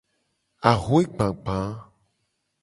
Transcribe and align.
Axwe 0.69 1.01
gbagba. 1.13 1.57